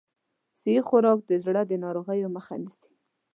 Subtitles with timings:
[0.61, 2.91] صحي خوراک د زړه د ناروغیو مخه نیسي.